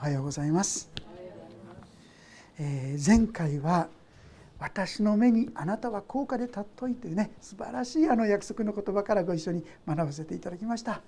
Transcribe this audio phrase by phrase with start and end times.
[0.00, 0.88] おはようございます、
[2.60, 3.88] えー、前回は
[4.60, 11.02] 私の目にあなたは高価で尊いというね素晴らしいあの約束の言葉からご一緒に学ばせていただきました。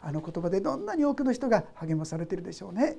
[0.00, 2.96] あの言葉でどんなに多くの人が励まされているでしょうね。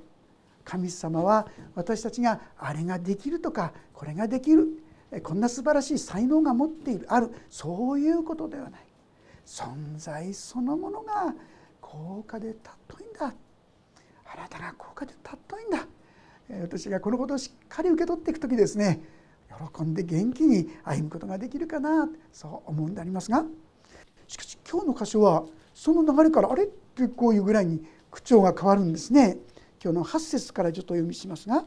[0.64, 4.70] 神様は私たちがあれができるとかこれができる
[5.24, 8.82] こんな素晴らしい才能が持っているあるそういうことではない。
[9.46, 11.36] 存在そのものが
[11.82, 12.56] 高価で
[12.88, 13.36] 尊いんだ。
[14.34, 15.88] あなたが高価で尊いんだ。
[16.62, 19.02] 私がこのことをしっかり受け取っていく時ですね
[19.74, 23.46] 喜んで元気に歩むことができるかなそう思うんでありますが。
[24.28, 29.38] しかし今日の箇所はその流れからあれってこういうぐらいに口調が変わるんですね。
[29.84, 31.66] 今日の8節からちょっとお読みしますが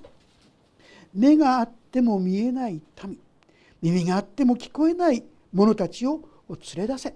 [1.15, 3.19] 「目があっても見えない民
[3.83, 7.15] 耳があっても聞こえない者たちを連れ出せ」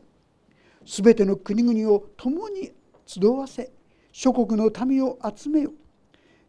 [0.87, 2.73] 「すべての国々を共に
[3.07, 3.71] 集わせ。
[4.13, 5.73] 諸国の民を集めよ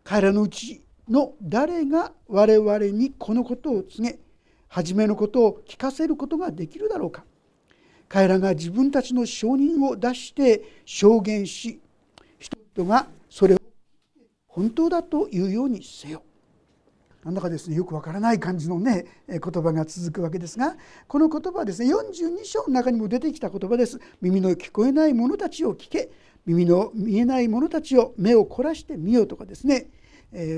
[0.03, 4.19] 彼らのうちの誰が我々にこのことを告げ
[4.67, 7.25] 初めのことを聞かせることができるだろうか。
[8.07, 11.79] 彼らが自分たちの証人を出して証言し
[12.39, 13.57] 人々がそれを
[14.47, 16.23] 本当だというようにせよ。
[17.23, 20.75] なんだかですねよくわからない感じのね言葉が続くわけですが
[21.07, 23.99] この言葉はですね42章の中にも出てきた言葉です。
[24.21, 26.11] 耳の聞こえない者たちを聞け。
[26.45, 29.91] 耳の見えない者たちを目を凝らしてみようとかですね、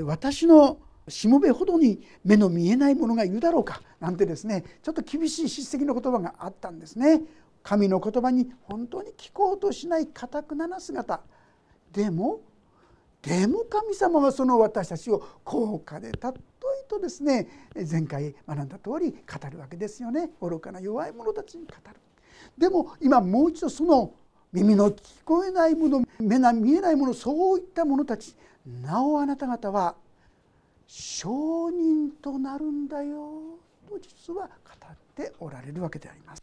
[0.04, 7.20] 私のしもべほどに目の見えないものがいるだろうかなんてですねちょっと厳しい叱責の言葉があったんですね。
[7.62, 11.20] 神の言葉に本当に聞こうとしないかたくなな姿。
[11.92, 12.40] でも
[13.20, 16.40] でも神様はその私たちを高価で尊い
[16.88, 17.48] とですね
[17.90, 22.00] 前回学んだ通り語るわけですよね愚かな弱い者たちに語る。
[22.56, 24.12] でも今もう一度その
[24.52, 28.36] 耳の聞こえないもの目が見えないものそういった者たち
[28.82, 29.96] なおあなた方は
[30.86, 36.42] 証人となるんだよと実は語っておられるわけであります。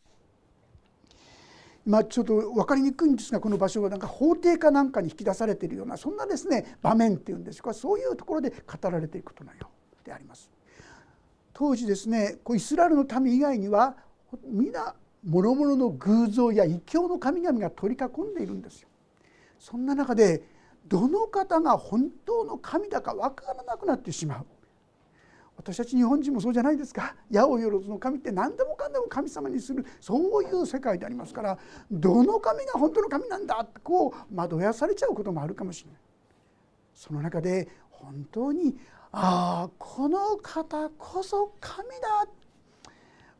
[1.85, 9.65] まあ、ちょっと分かりにくいんですがこの場所はなんか法廷かなんかに引き出されているようなそんなですね場面っていうんですかそういうところで語られていることのよう
[10.11, 10.51] であります。
[11.53, 13.95] 当時ですねこうイスラエルの民以外には
[14.45, 18.89] 皆諸々の偶像や異教の神々が取り囲んでいるんですよ。
[19.59, 20.43] そんな中で
[20.87, 24.45] どの方が本当の神だか分からなくなってしまう
[25.55, 31.59] 私たち日本人もそうじゃないですか八百万の神って何でもかんでも神様にするそういう世界でありますから
[31.91, 36.01] どの神が本当の神なんだってこう惑わされちゃうこともあるかもしれない
[36.95, 38.75] その中で本当に
[39.11, 42.27] ああこの方こそ神だ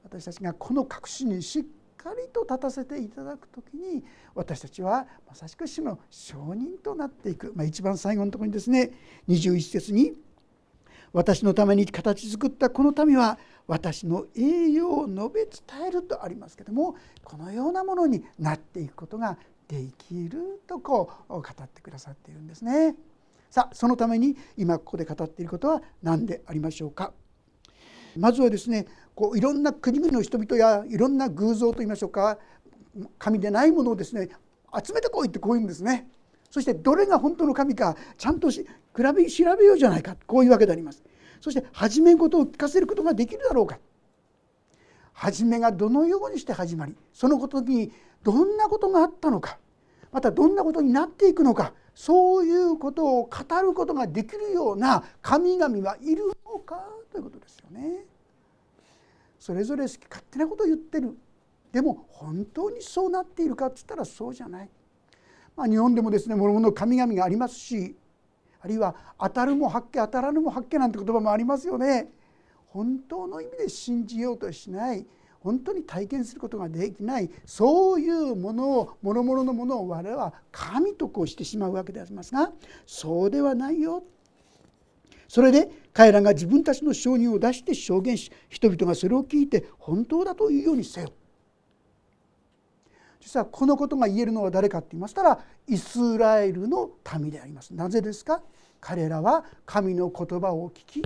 [0.03, 1.63] 私たちがこの確信にしっ
[1.95, 4.03] かりと立たせていただく時に
[4.35, 8.91] 私たちはまさしく主の証人となっていく、まあ、一番最後のところにですね
[9.29, 10.13] 21節に
[11.13, 19.37] 「私のために形作ったこの民は私の栄養を述べ伝える」とありますけどもこのようなものになっていくことが
[19.69, 22.95] できるとこう語ってくださっているんですね。
[23.51, 27.11] さあそのために今ここで語っていることは何でありましょうか？
[28.15, 32.39] まずはですねこういろんな国々の人々やいろんな偶像といいましょうか
[33.19, 34.29] 神でないものをですね
[34.81, 36.07] 集めてこいってこういうんですね。
[36.49, 41.03] そしてどれが本当の神かちゃんとし比べ調べようじゃないかこういうわけであります。
[41.41, 43.79] そして始め事を聞かせることができるだろうか。
[45.11, 47.91] 始めがどのようにして始まりそのことに
[48.23, 49.59] どんなことがあったのか
[50.13, 58.05] またどんなことになっていくのかそういうことを語ることができるような神々はいるのかということですよね。
[59.39, 61.17] それぞれ好き勝手なことを言ってる
[61.71, 64.69] でも本当にそうなっているかっつったらそうじゃない。
[65.55, 67.95] まあ、日本でもですね諸々の神々がありますし
[68.61, 72.11] あるいは「当たるも発見当たらぬも発見」なんて言葉もありますよね。
[72.67, 75.05] 本当の意味で信じようとしない
[75.41, 82.51] 本当に体験することができないそういうものを諸々のものを我々は神とこうしてしまうわけでありますが
[82.85, 84.03] そうではないよ。
[85.27, 91.09] それで彼らが自分たちの証人を出して証言し人々がそれを聞いて本当だというようにせよ。
[93.19, 97.73] 実はこのことが言えるのは誰かって言いましたらイスラエルの民であります。
[97.73, 98.41] なぜですか？
[98.79, 101.03] 彼らは神の言葉を聞き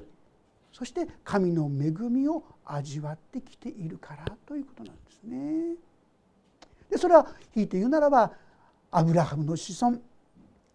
[0.72, 5.76] そして神の恵みを味わってきているからということなんですね。
[6.90, 8.32] でそれは引いて言うならば
[8.92, 9.98] アブラハムの子孫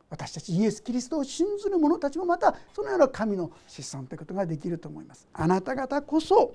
[0.09, 5.29] 私たちイエス・キリストを信ずる者たちもまたそのような神の子孫ということができると思います。
[5.33, 6.55] あなた方こそ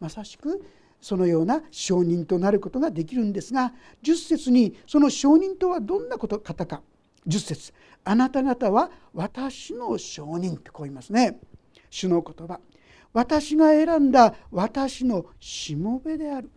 [0.00, 0.62] まさしく
[1.00, 3.72] そのような証人となることができるんですが
[4.02, 6.82] 10節にその証人とはどんなこと方か
[7.26, 7.72] 10節
[8.04, 11.38] あなた方は私の証人」ってこう言いますね
[11.90, 12.60] 主の言葉
[13.16, 16.50] 私が選んだ私のしもべである。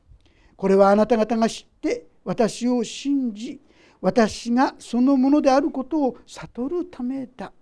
[0.58, 3.62] これはあなた方が知って私を信じ
[4.02, 7.54] 私がそのものであることを悟るためだ。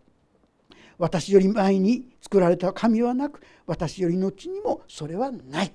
[0.97, 5.71] 私より前に作られた神はなく私より後にもそれはない。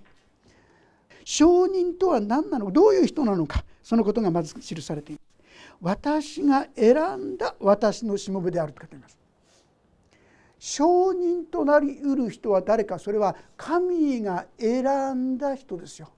[1.25, 5.25] 証人とは何なのかどういう人なのかそのことがまず記されています。
[5.81, 9.22] 私が選んだ私のしもべであると書いてあります。
[10.65, 16.09] 証人となりうる人は誰かそれは神が選んだ人ですよ。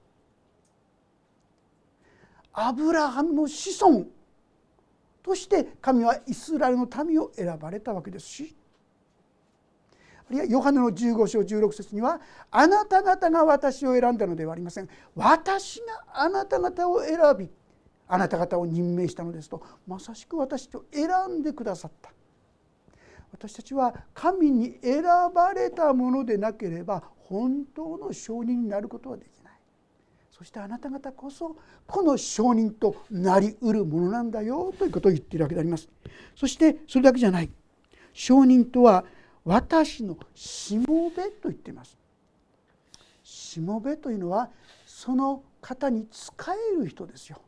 [2.52, 4.04] アブラハムの子孫
[5.22, 8.54] として神はイスラエルの民を選ばれたわけですし。
[10.28, 12.20] あるいはヨハネの15章16節には
[12.52, 14.90] 「あなた方が私を選んだのではありません。
[15.14, 17.48] 私があなた方を選び
[18.06, 22.12] あなた方を任命したのです」とまさしく私と選んでくださった。
[23.34, 25.02] 私たちは神に選
[25.34, 29.54] ばれたものでなければ本当の証人になることはできない。
[30.30, 35.88] そしてあなた方こそこの証人となりうるものなんだよということを言っているわけであります。
[36.36, 37.50] そしてそれだけじゃない。
[38.12, 39.04] 証人とは
[39.44, 41.98] 私のしもべと言っています。
[43.24, 44.48] しもべというのは
[44.86, 46.30] その方に仕
[46.76, 47.40] える人ですよ。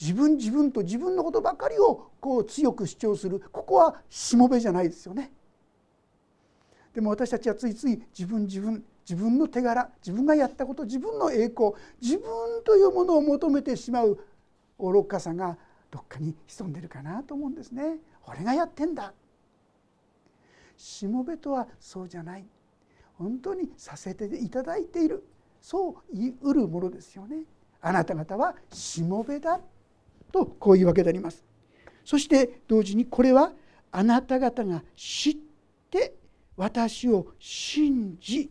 [0.00, 3.40] 自分自分と自分のことばかりをこう強く主張する。
[3.52, 5.32] ここはしもべじゃないですよね。
[6.94, 12.24] でも私たちはついつい自分自分自分の手柄自分がやったこと自分の栄光自分
[12.64, 14.18] というものを求めてしまう
[14.78, 15.58] 愚かさが
[15.90, 17.98] どっかに潜んでるかなと思うんですね。
[18.26, 19.12] 俺がやってんだ。
[20.76, 22.44] しもべとはそうじゃない。
[23.16, 25.24] 本当にさせていただいている。
[25.60, 27.44] そう言いうるものですよね。
[27.80, 29.60] あなた方はしもべだ。
[30.34, 31.44] とこういうわけであります。
[32.04, 33.52] そして同時にこれは
[33.92, 35.36] あなた方が知っ
[35.88, 36.12] て
[36.56, 38.50] 私を信じ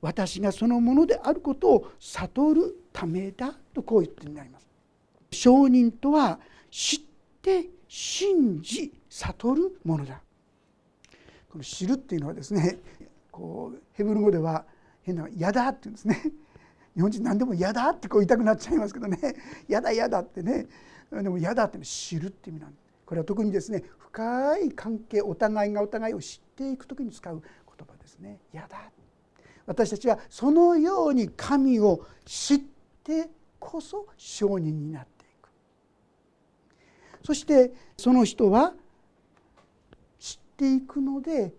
[0.00, 4.66] 私がそのものであることを悟るためだとこう言ってになります。
[5.30, 6.40] 証人とは
[6.70, 7.00] 知っ
[7.42, 10.22] て信じ悟るものだ。
[11.50, 12.78] この知るっていうのはですね
[13.30, 14.64] こうヘブル語では
[15.02, 16.32] 変な「やだ」って言うんですね。
[16.94, 19.18] 日本人何でも「やだ」ってこう言いたくなっちゃいますけどね
[19.68, 20.66] 「やだやだ」ってね。
[21.10, 22.76] でも「やだ」って知るって意味なん
[23.06, 28.90] これは特にですね深い関係お互いがお互いを知っていく時に使う言葉ですね「やだ」
[29.66, 32.58] 私たちはそのように神を知っ
[33.04, 33.28] て
[33.58, 35.48] こそ証人になっていく。
[37.22, 38.74] そしてその人は
[40.18, 41.52] 知っていくので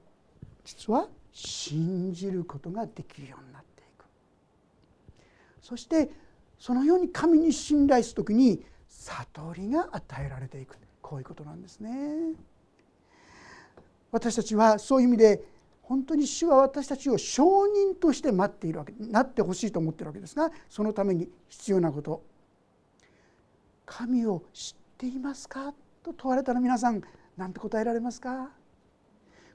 [0.66, 4.06] 実は信じることができるようになっていく。
[5.62, 6.10] そして
[6.57, 8.66] そのように神に信頼する時に
[9.00, 10.78] 悟りが与えられていく。
[11.01, 12.34] こういうことなんですね。
[14.12, 15.44] 私たちはそういう意味で
[15.81, 22.24] 本当に主は私たちを証人として待っているわけなってほしいと思っているわけですがそのために必要なこと。
[23.86, 25.74] 神を知っていますか？
[26.04, 27.01] と問われたら皆さん
[27.38, 28.50] 何て答えられますか？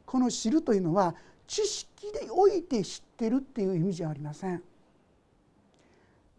[0.06, 1.14] この知るというのは
[1.46, 4.62] 知識でおいて知ってるっていう意味じゃありません。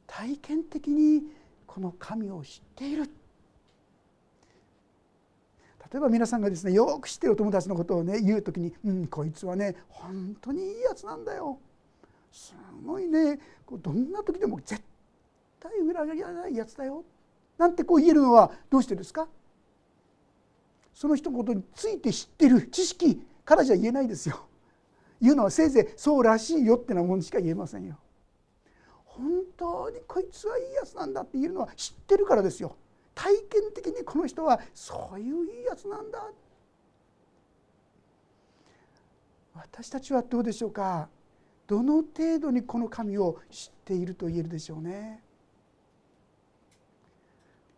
[0.07, 1.23] 体験的に
[1.75, 3.03] この神を知っている。
[3.03, 3.09] 例
[5.97, 11.59] えば皆さんがですねよく知ってるお友達のことをね言う時に「うんこいつはね本当にいいやつなんだよ」
[12.31, 13.39] すごいね。
[13.69, 14.81] どんな時でも絶
[15.59, 17.03] 対裏切らないやつだよ。
[17.57, 19.27] なんてこう言えるのはどうしてですか？
[20.93, 24.45] その人のことについて知ってる知識からじゃ言えないですよ。
[25.21, 27.97] 言うのはせいぜいそうらしいよってなもんしか言えませんよ。
[29.17, 32.75] 本当にこいつはいいやつなんだって言えるのは知ってるからですよ。
[33.13, 36.21] 体験的にこの人はそういういいやつなんだ。
[39.53, 41.07] 私たちはどうでしょうか？
[41.65, 45.23] どの程度にこの神を知っていると言えるでしょうね？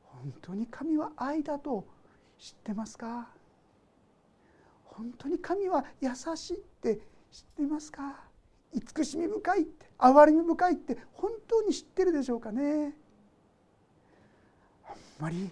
[0.03, 1.85] 本当に神は愛だと
[2.39, 3.29] 知ってますか？
[4.85, 6.95] 本当に神は優しいって
[7.31, 8.26] 知っていますか？
[8.73, 12.93] 慈しみ深いって憐れみ深いって本当に知ってるでしょうかね。
[14.87, 15.49] あんまり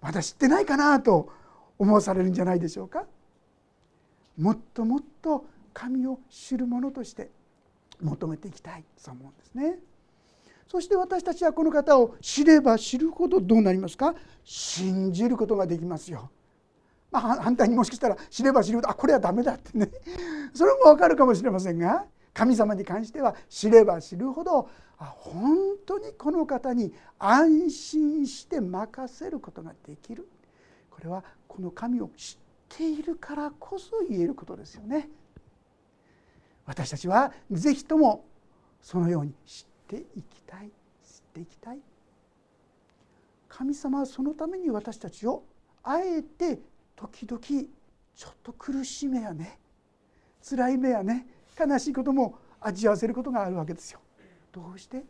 [0.00, 1.30] まだ知ってないかなと
[1.78, 3.04] 思わされるんじゃないでしょうか。
[4.38, 7.30] もっともっと神を知るものとして
[8.00, 8.84] 求めていきたい。
[8.96, 9.78] そう思うんですね。
[10.66, 14.14] そして私たちはこの方を知れば知るほどどうなりますか？
[14.44, 16.30] 信じることができますよ。
[17.10, 19.90] まあ、反対にもしかしたら知れば知るほどあこれはダメだってね。
[20.54, 30.28] それも分かるかもしれませんが神様に関しては知れば知るほど本当にこの方に安心して任せることができる。
[30.90, 32.36] これはこの神を知っ
[32.68, 35.08] ているからこそ言えることですよね。
[36.66, 38.26] 私たちは是非とも
[38.82, 40.68] そのように知っていきたい。
[40.68, 41.80] 知っていきたい。
[43.48, 45.42] 神様はそのために私たちを
[45.82, 46.60] あえて
[46.94, 47.40] 時々
[48.14, 49.58] ちょっと苦しめやね
[50.46, 51.26] 辛い目やね
[51.66, 54.00] 悲しいことも味わわせることがあるわけですよ。
[54.52, 55.04] どうして？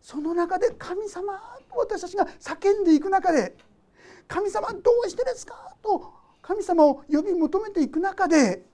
[0.00, 1.34] その中で神様
[1.68, 3.56] と私たちが叫んでいく中で
[4.28, 6.14] 「神様どうしてですか?」と。
[6.42, 8.64] 神様を呼び求めていく中で。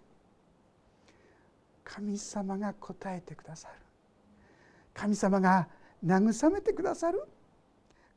[1.84, 3.74] 神様が答えてくださる。
[4.92, 5.68] 神様が
[6.04, 7.24] 慰めてくださる。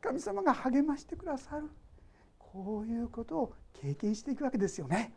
[0.02, 1.70] 神様が励ましてくださる。
[2.38, 5.14] こういうことを経験していくわけですよね。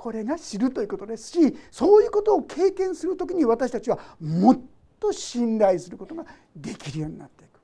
[0.00, 4.60] これが知るということですしそういうことを経験する時に私たちはもっ
[4.98, 6.24] と信頼することが
[6.56, 7.60] できるようになっていく。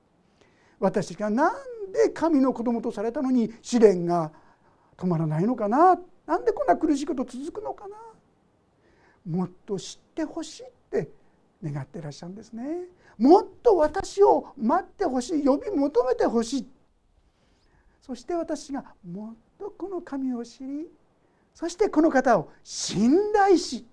[0.79, 1.55] 私が何
[1.95, 4.33] で神の子供とされたのに試練が
[4.99, 5.99] 止まらないのかな？
[6.27, 7.97] なんでこんな苦しいこと続くのかな？
[9.25, 11.09] もっと知ってほしいって
[11.65, 12.65] 願ってらっしゃるんですね。
[13.17, 16.67] もっと私を待ってほしい呼び求めてほしい。
[18.03, 20.87] そして私がもっとこの神を知り
[21.57, 23.87] そしてこの方を信頼し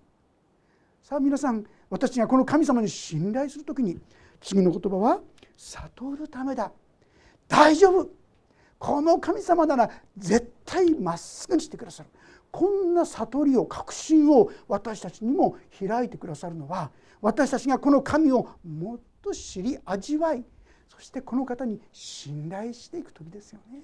[1.01, 4.01] さあ皆さん私がこの神様に信頼する時に
[4.41, 5.21] 次の言葉は
[5.55, 6.73] 「悟るためだ」
[7.47, 8.09] 「大丈夫」
[8.77, 12.09] この神様なら絶対まっすぐにしてくださる。
[12.51, 16.91] こんな悟りを確信を私たちにも開いてくださるのは
[17.21, 20.43] 私たちがこの神をもっと知り味わい
[20.89, 23.83] そしてこの方に信頼していく時ですよね。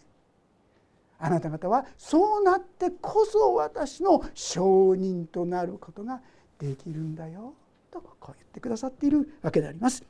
[1.20, 6.22] あなた方はそうなってこそ私の証人となることが
[6.58, 7.54] できるんだよ
[7.92, 10.04] とこう言ってくださっているわけであります。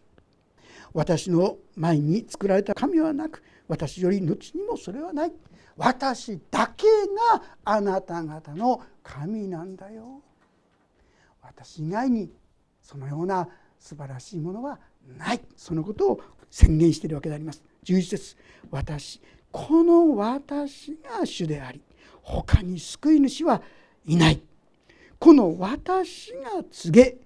[0.94, 5.34] 私の前に作られた神はなく私より後にもそれはない。
[5.78, 6.86] 私だけ
[7.34, 10.22] があなた方の神なんだよ。
[11.42, 12.32] 私以外に
[12.82, 13.48] そのような
[13.80, 14.80] 素晴らしいものは
[15.18, 15.42] ない。
[15.56, 17.64] そのことを宣言しているわけであります。
[17.86, 18.36] 11節。
[18.72, 21.82] 私この私が主であり
[22.22, 23.62] 他に救い主は
[24.06, 24.42] いない。
[25.18, 27.18] この私が告げ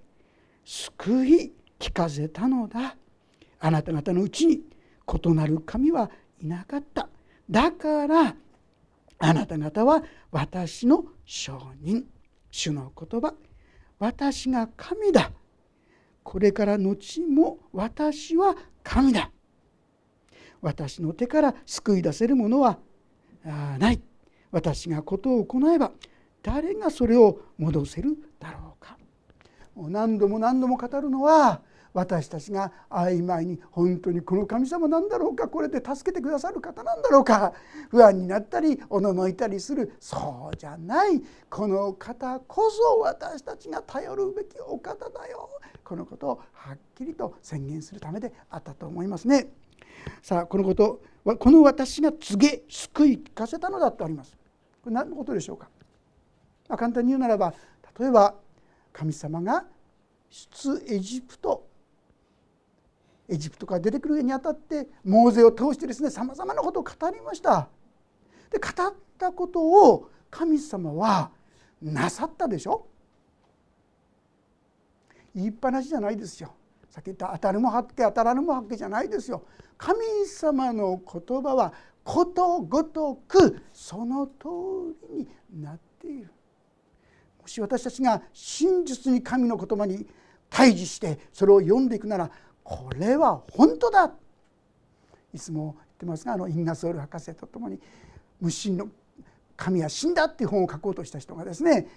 [0.64, 2.96] 救い聞かせたのだ。
[3.60, 4.60] あなた方のうちに
[5.24, 7.08] 異なる神はいなかった。
[7.48, 8.34] だから
[9.18, 12.06] あなた方は私の証人。
[12.50, 13.34] 主の言葉。
[13.98, 15.30] 私が神だ。
[16.22, 19.30] これから後も私は神だ。
[20.64, 22.78] 私の手から救い出せるものは
[23.78, 24.00] ない。
[24.50, 25.92] 私がことを行えば
[26.42, 28.96] 誰がそれを戻せるだろうか。
[29.76, 31.60] 何度も何度も語るのは
[31.92, 37.52] 私たちが曖昧に本当にこの神様なんだろうかこれで助けてくださる方なんだろうか
[37.90, 41.22] 不安になったりおののいたりするそうじゃない。
[41.50, 45.50] この方こそ私たちが頼るべきお方だよ。
[45.84, 49.48] このことをはっきりと宣言するためであったと思いますね。
[50.22, 51.02] さあこのこと
[51.38, 54.36] この私が告げ救い聞かせたのだとあります。
[54.82, 55.68] これ何のことでしょうか、
[56.68, 57.54] まあ、簡単に言うならば
[57.98, 58.34] 例えば
[58.92, 59.64] 神様が
[60.30, 61.66] 出エジプト
[63.26, 67.68] エジプトから出てくるにあたってモーゼを通してですねさまざまなことを語りました。
[68.50, 71.30] で語ったことを神様は
[71.80, 72.86] なさったでしょ？
[75.34, 76.54] 言いっぱなしじゃないですよ。
[76.94, 79.42] さっき言った当たるも発見当たらぬも発見じゃないですよ。
[79.76, 79.98] 神
[80.28, 81.72] 様の言葉は
[82.04, 86.30] ことごとくその通りになっている。
[87.42, 90.06] もし私たちが真実に神の言葉に
[90.48, 92.30] 対峙してそれを読んでいくなら
[92.62, 94.12] これは本当だ
[95.32, 97.80] いつも言ってますがあのインガソール博士とともに
[98.40, 98.88] 「無心の
[99.56, 101.88] 神は死んだ」っていう本を書こうとした人がですね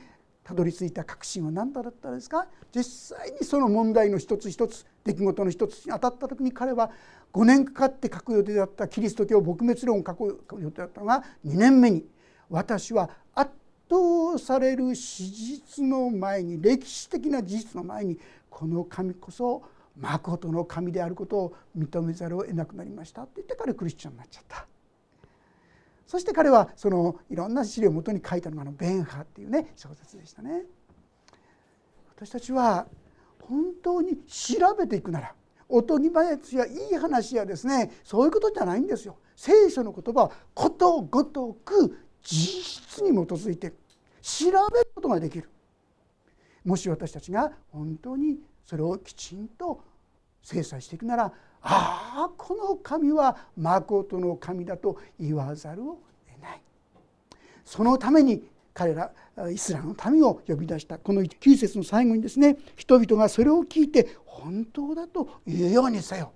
[0.48, 2.48] たどり着いた確信は何だったですか？
[2.74, 6.90] 実際にその問題の一つ一つ出来事の一つに当たった時に彼は
[7.34, 12.06] 5年かかって書く予定だったキリスト教撲滅論を書く予定だったのが2年目に
[12.50, 13.52] 私は圧
[13.90, 18.18] 倒される史実の前に歴史的な事実の前に
[18.50, 19.64] この神こそ
[19.98, 24.66] 誠の神であることを認めざるを得なくなりましたって言って彼クリスチャンになっちゃった。
[26.08, 30.64] そして彼はそのいろんな資料をもとに書いたのがあの「ベンハ」っていうね小説でしたね。
[32.16, 32.88] 私たちは
[33.42, 35.36] 本当に調べていくなら
[35.70, 39.18] おとぎ話やいい話やですねそういうことじゃないんですよ。
[39.36, 43.74] 聖書の言葉はことごとく事実に基づいて
[44.22, 45.50] 調べることができる。
[46.64, 49.84] もし私たちが本当にそれをきちんと
[50.42, 56.00] 精査していくならああこの神はまことの神だと言わざるを
[56.34, 56.62] 得ない。
[57.66, 59.12] そのために彼ら
[59.52, 60.98] イスラムの民を呼び出した。
[60.98, 66.32] この9節の最後にですね人々がそれを聞いて本当だというようにせよ。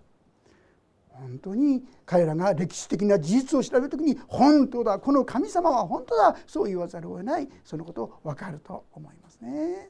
[1.09, 7.47] 本当に彼らが歴史的な事実を調べる時に本当だこの神様は本当だそう言わざるを得ない。
[7.63, 9.89] そのこと分かると思いますね。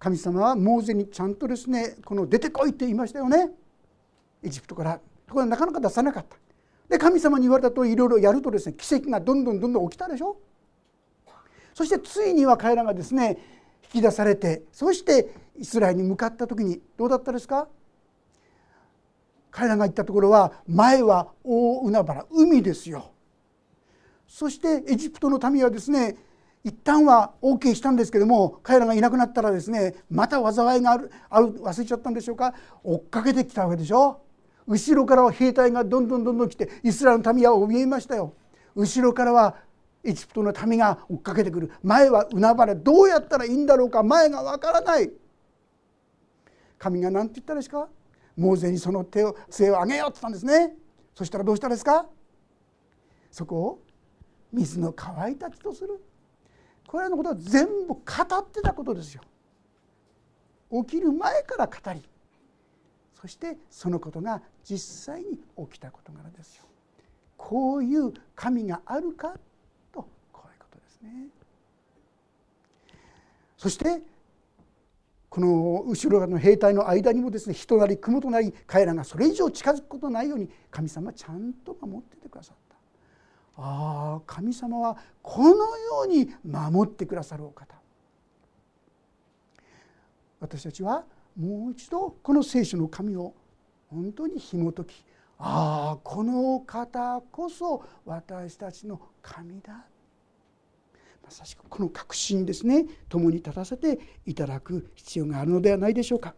[0.00, 3.50] 神様はモーゼにちゃんとですねこの出てこいって言いましたよね。
[4.42, 4.94] エジプトから。
[5.26, 6.36] ところがなかなか出さなかった。
[6.88, 10.38] で神様に言われたといろいろやるとですね奇跡がどんどんどんどん起きたでしょ。
[11.74, 13.38] そしてついには彼らがですね
[13.94, 17.68] 引き出されてそしてイスラエルに向かった時にどうだったですか？
[19.50, 23.10] 彼らが行ったところは前は大海原海ですよ。
[24.26, 26.16] そしてエジプトの民はですね
[26.62, 32.54] 一旦は OK したんですけども彼らがいなくなったらですねまた災いがあるある忘れちゃったんでしょうか？
[32.84, 34.20] 追っかけてきたわけでしょ？
[34.66, 38.34] 後ろからは兵隊がどんどんどんどん来てイスラエルの民は怯えましたよ。
[38.74, 39.56] 後ろからは
[40.04, 41.72] エジプトの民が追っかけてくる。
[41.82, 44.02] 前は海原どうやったらいいんだろうか？
[44.02, 45.10] 前がわからない。
[46.78, 47.88] 神が何て言ったですか？
[48.36, 50.74] モーゼにその手を杖を上げようって言ったんですね。
[51.14, 52.06] そしたらどうしたですか？
[53.30, 53.82] そこを
[54.52, 56.00] 水の乾いた地とする。
[56.90, 59.22] これらのことは全部語ってたことですよ。
[60.82, 62.02] 起きる前から語り
[63.14, 66.64] そしてそのことが実際に起きた事柄ですよ。
[67.36, 69.36] こういう神があるか
[69.92, 71.28] とこういうことですね。
[73.56, 74.02] そして
[75.28, 82.69] この後ろの兵隊の間にもですね人なり雲となり彼らがそれ以上近づくことないように神様ちゃんと守っててくださった。
[83.56, 87.74] ああ神様はこのように守ってくださるお方。
[90.40, 91.04] 私たちは
[91.38, 93.34] もう一度この聖書の神を
[93.88, 95.04] 本当に紐解き
[95.38, 99.84] ああこの方こそ私たちの神だ。
[101.22, 102.86] まさしくこの確信ですね。
[103.08, 106.34] 共に立たせていただく必要があるのではないでしょうか。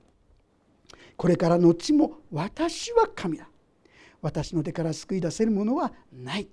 [1.16, 3.48] これから後も私は神だ。
[4.20, 6.48] 私の手から救い出せるものはない。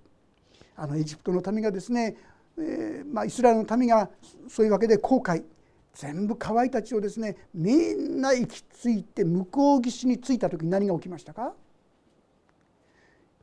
[0.79, 2.15] あのエジプトの民がですね、
[2.57, 4.09] えー、まあ、イスラエルの民が
[4.47, 5.43] そういうわけで後悔。
[5.91, 11.53] 全部乾いた地をですねみんな行き着いて向こう岸に着いた時に何が起きましたか？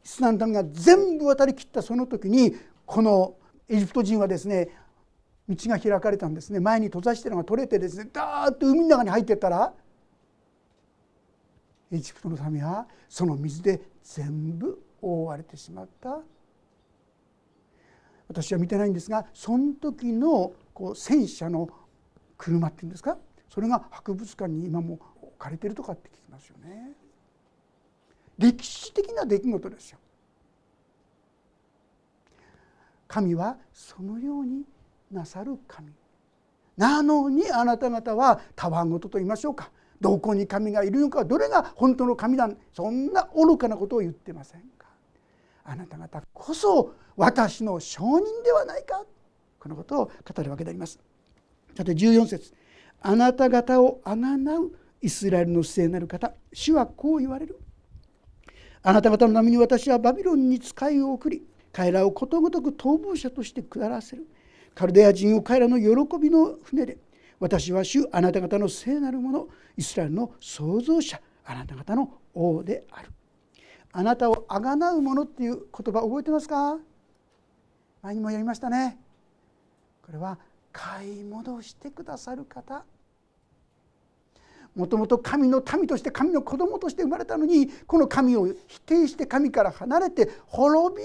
[0.02, 2.54] イスラエルの民が全部渡りきったその時に
[2.86, 3.34] この
[3.68, 4.68] エジプト人はですね
[5.48, 6.60] 道が開かれたんですね。
[6.60, 9.74] 前に閉ざしてるのが取れてですねダーッと海の中に入ってったら
[11.90, 16.20] エジプトの民はその水で全部覆われてしまった。
[18.28, 21.68] 私は見てないんですがその時のこう戦車の
[22.36, 23.16] 車っていうんですか？
[23.48, 26.92] それが博物館に今も置かれてるとかって聞きますよね。
[28.38, 29.98] 歴史的な出来事ですよ。
[33.08, 34.64] 神はそのように
[35.10, 35.92] なさる神
[36.76, 44.62] なのにあなた方はたわごとと言いましょうかどこに神がいるのかどれが本当の神だそんな愚かなことを言ってません
[45.68, 49.04] あなた方こそ私の証人ではないか。
[49.58, 50.98] このことを語るわけであります。
[51.76, 52.54] さて14節。
[53.00, 56.32] あなた方をあがなうイスラエルの聖なる方。
[56.52, 57.58] 主はこう言われる。
[58.82, 64.26] あなた方のために私はバビロンに使いを送り彼らをことごとく逃亡者として下らせる。
[64.74, 66.98] カルデア人を彼らの喜びの船で
[67.40, 73.10] 私は主あなた方の聖なるものイスラエルの創造者あなた方の王である。
[73.98, 76.76] あなたをあがなうものっていう言葉覚えてますか？
[78.02, 78.98] 前にもやりましたね。
[80.04, 80.38] これは
[80.70, 82.84] 買い戻してくださる方。
[84.74, 91.02] もともと神の民として神の子供として生まれたのにこの神を否定して神から離れて滅び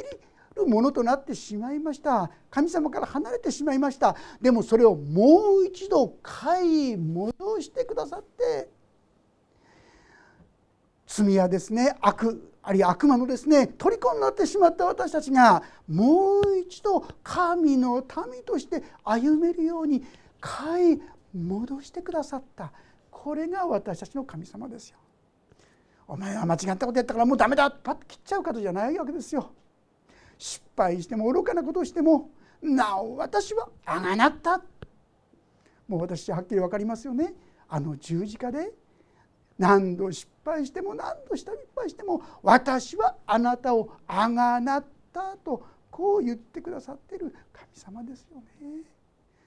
[0.61, 2.29] るものとなってしまいました。
[2.49, 4.17] 神様から離れてしまいました。
[4.41, 8.69] でもそれをもう一度買い戻してくださって
[11.07, 11.95] 罪やですね。
[12.01, 17.95] 悪あるいは悪魔のですね虜になってしまった私たちがもう一度神の
[18.31, 20.03] 民として歩めるように
[20.39, 21.01] 買い
[21.35, 22.71] 戻してくださった
[23.09, 24.97] これが私たちの神様ですよ。
[26.07, 29.51] お前は間違ったことやったからもうダメだパッと切っちゃう方じゃないわけですよ。
[30.37, 34.61] 失敗しても愚かなことをしてもなお私はあがなった
[35.87, 37.33] もう私はっきり分かりますよね
[37.69, 38.71] あの十字架で
[39.61, 48.81] 何度失敗しても何度下に失敗しても私はあなたをあがなったとこう言ってくださってる神様ですよね。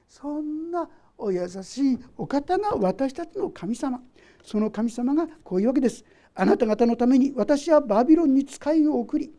[0.08, 4.00] そんなお優しいお方が私たちの神様
[4.44, 6.04] その神様がこういうわけです。
[6.36, 9.32] あなた方のために私はバビロンに使いを送り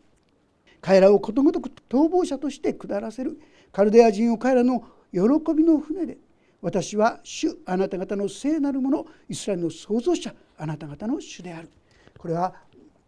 [0.82, 3.40] 彼らをことごとく逃亡者として下らせる
[3.72, 5.20] カルデア人を彼らの喜
[5.54, 6.18] びの船で
[6.60, 11.70] 私は主あなた方の聖なるものイスラエルの創造者あなた方の主である。
[12.18, 12.54] これは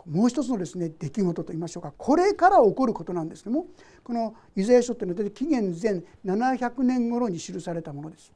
[0.06, 1.92] もう一つのですね出来事といいましょうか。
[1.96, 3.66] これから起こることなんですけども
[4.02, 8.32] このイザヤ書というのは紀元前700年頃に記されたものです。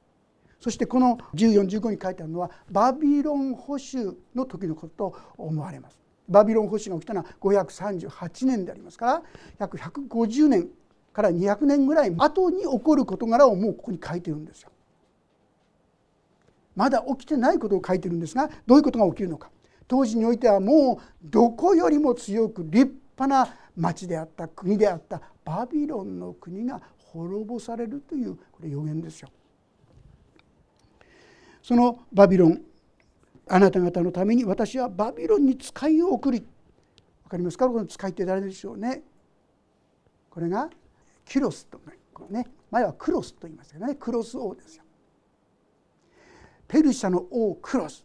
[0.60, 5.98] そしてこの1415に書いてあるのはバビロン保守の時のことと思われます。
[6.28, 9.22] バビロン保守が起きたのは538年でありますから
[9.58, 10.68] 約150年
[11.12, 14.71] から200年ぐらい後に起こる事柄をもうここに書いてるんですよ。
[16.74, 19.50] まだ起きてないことを書いてるんですがどういうことが起きるのか。
[19.88, 22.86] 当時においてはもうどこよりも強く立
[23.18, 29.28] 派な町であった国であったバビロンの国が滅ぼされるというこれ予言ですよ。
[31.62, 32.62] そのバビロン
[33.48, 36.40] あなた方のために私はバビロンに使いを送り
[37.24, 37.68] 分かりますか？
[37.68, 39.02] この使いって誰でしょうね。
[40.30, 40.70] これが
[41.26, 41.78] キロスと
[42.30, 43.94] ね前はクロスと言いましたけどね。
[43.96, 44.84] クロス王ですよ。
[46.72, 48.02] ペルシャの王クロス。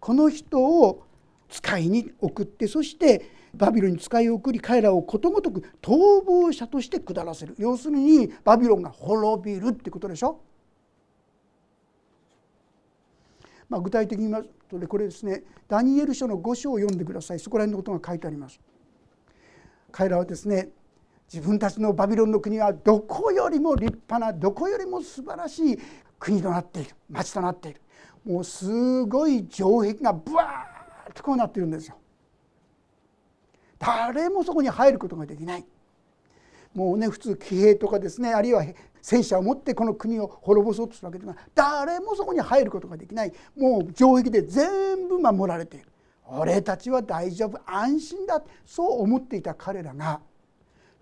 [0.00, 1.04] この人を
[1.48, 7.54] 使いに送ってそしてバビロンに使いを送り彼らをことごとく逃亡者として下らせる。
[7.56, 10.40] 要するにバビロンが滅びるってことでしょ。
[13.68, 17.38] まあ、具体的に言いますとねこれですねダニエル書の5章を読んでください。
[17.38, 18.58] そこら辺のことが書いてあります。
[19.92, 20.70] 彼らはですね
[21.32, 25.78] 自分たちのバビロンの国はどこよりも立派などこよりも素晴らしい
[26.24, 27.82] 国となっている町となっている。
[28.24, 31.98] もうすごい城壁がブワーッとこうなってるんですよ。
[33.78, 35.66] 誰もそこに入ることができない。
[36.72, 38.64] もうね普通騎兵とかですねあるいは
[39.02, 43.32] 戦車を持ってこの国を滅ぼそうとするわけですが誰もそこに入ることができない。
[43.54, 45.88] もう城壁で全部守られている。
[46.26, 48.42] 俺たちは大丈夫安心だ。
[48.64, 50.22] そう思っていた彼らが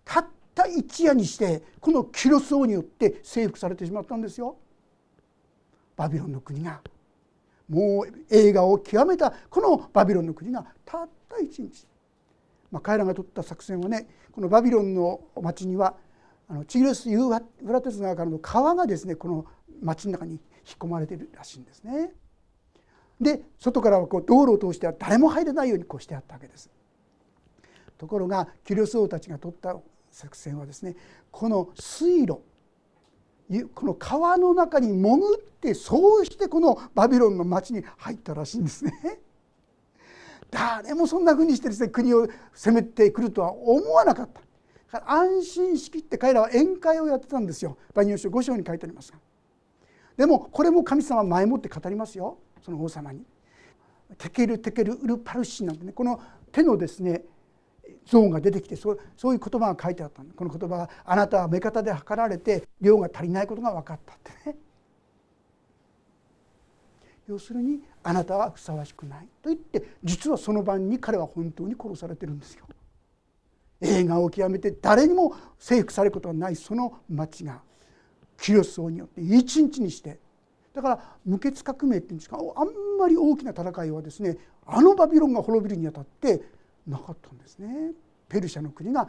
[0.05, 4.57] たった一夜にしてこのキロス王によって征服されてしまったんですよ。
[5.97, 6.81] バビロンの国が
[7.69, 11.87] もう映画を極めたこのバビロンの国がたった一日、
[12.71, 15.95] まあ、彼らが取った作戦はねこのバビロンの町には
[16.49, 19.47] あのチグレス・ユーフラテス川からの川がですねこの
[19.83, 20.41] 町の中に引っ
[20.79, 22.13] 込まれてるらしいんですね。
[23.21, 26.71] で外からはこう道路を通しては誰も入れないようにこうしてあったわけです。
[27.97, 29.77] ところがキュリス王たちが取った
[30.11, 30.97] 作戦はですね
[31.31, 32.41] この水路
[33.75, 38.93] この川の中に潜ってそうしてこのバビロンの町に入ったらしいんですね。
[40.51, 44.41] 誰もそんなふうにしてですね国を攻めてくるとは思わなかった。
[45.07, 49.19] 安心しきって彼らは宴会をやってたんですよバニオ書5章に書いてありますが
[50.17, 53.25] でもこれも神様前もって語りますよその王様に
[54.19, 57.23] テケルテケルウルパルシなんてねこの手のですね
[58.07, 64.57] 像が出てきてそうそういう言葉が書いてあったこの言葉があなたは目方で測られて量が足りないことが分かったってね。
[67.29, 72.67] 要するにあなたはふさわしくないと言って実はその晩に彼は本当に殺されてるんですよ。
[73.81, 77.63] 映画を極めて誰にも征服されることがないその町が
[78.41, 80.19] キリストによって一日にして。
[80.75, 86.41] だから無血革命っていうんですかあんまり大きな戦いはですねあのバビロンが滅びるにあたって
[86.87, 87.93] なかったんですね。
[88.29, 89.09] ペルシャの国が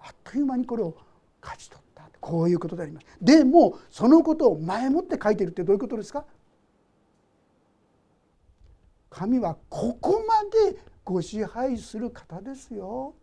[0.00, 0.96] あっという間にこれを
[1.40, 3.06] 勝ち取ったこういうことであります。
[3.20, 6.24] でもそのことを前もって書いてるってどういうことですか？
[9.10, 13.14] 神はここまでご支配する方ですよ。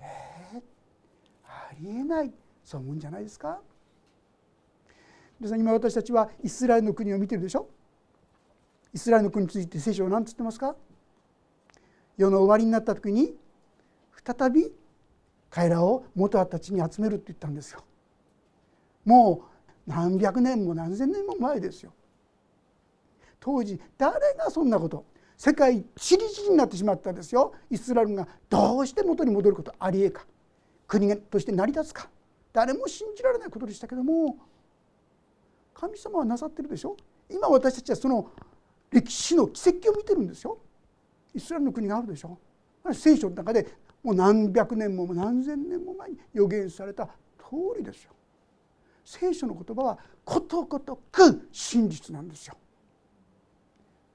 [0.00, 0.62] え、
[1.46, 2.32] ありえない
[2.62, 3.60] そう思うんじゃないですか？
[5.40, 7.68] 皆さん今私たちはイスラエルの国を見てるでしょ？
[8.92, 10.76] イスラエルの国について聖書は何て言ってますか？
[12.16, 13.34] 世の終わりになった時に
[14.24, 14.72] 再び
[15.50, 17.84] 彼らを元たちに集めるって言ったんですよ。
[19.04, 19.44] も
[19.86, 21.92] う何百年も何千年も前ですよ。
[23.38, 25.04] 当時誰がそんなこと
[25.36, 27.52] 世界チリチリになってしまったんですよ。
[27.70, 30.26] イスラエルがどうして元に戻ることありえか。
[30.88, 32.08] 国として成り立つか。
[32.52, 34.38] 誰も信じられないことでしたけども
[35.74, 36.96] 神様はなさってるでしょ。
[37.30, 38.30] 今私たちはその
[38.90, 40.58] 歴史の奇跡を見てるんですよ。
[41.36, 42.38] イスラエルの国があるでしょ。
[42.92, 43.66] 聖書の中で
[44.02, 47.06] もう何百年も何千年も前に予言された
[47.38, 48.12] 通りですよ。
[49.04, 52.56] 聖書の言葉はことごとく真実なんですよ。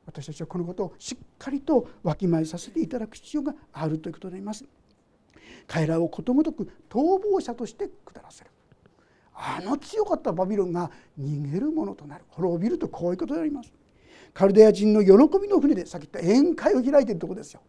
[0.06, 4.66] 私たちはこのことをしっかりとわきまえさせていただく必要があるということであります。
[5.68, 8.50] 彼らをことごとく逃亡者として下らせる。
[9.34, 12.26] あの強かったバビロンが逃げるものとなる。
[12.30, 13.72] 滅びるとこういうことであります。
[14.34, 17.62] カルデア人の喜びの船でさっき言った宴会を開いているところですよ。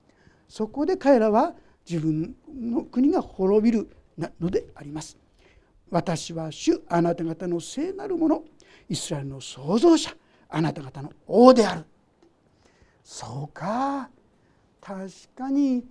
[0.49, 1.55] そこで彼らは
[1.89, 3.89] 自分の国が滅びる
[4.41, 5.17] のであります。
[5.91, 8.45] 私は主あなた方の聖なるもの
[8.89, 10.11] イスラエルの創造者
[10.49, 11.85] あなた方の王である。
[13.03, 14.09] そうか。
[14.81, 15.85] 確かに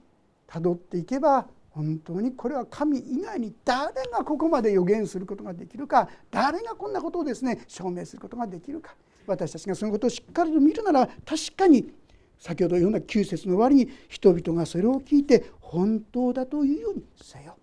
[0.47, 8.95] たどっていけば本当にこれは神以外に誰がここまで予言することができるか誰がこんなことをですね証明することができるか。
[9.27, 11.91] 私たちがそのことをしっかりと見るなら確かに
[12.38, 17.57] 先ほど読んだ9節の終わりに人々がそれを聞いて本当だというようにせよ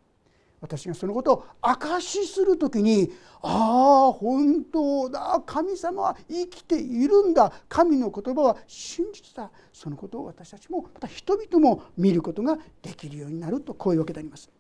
[0.61, 14.51] 私がそのことを証しする時にああ本当だ神様は生きているんだ神の言葉は真実だそのことを私たちもまた人々も見ることができるようになるとこういうわけであります。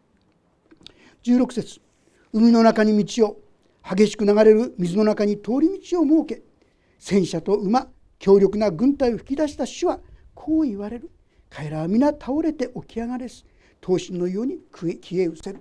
[1.24, 1.80] 16節
[2.32, 3.40] 海の中に道を
[3.82, 6.42] 激しく流れる水の中に通り道を設け
[6.98, 10.00] 戦車と馬強力な軍隊を吹き出した主は
[10.34, 11.11] こう言われる。
[11.50, 13.44] 彼らは皆倒れて起き上がれず
[13.80, 15.61] 刀身のように消え失せる。